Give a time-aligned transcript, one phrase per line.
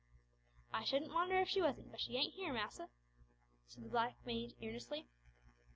[0.73, 2.89] "I shouldn't wonder if she wasn't; but she ain't here, massa,"
[3.67, 5.05] said the black maid earnestly.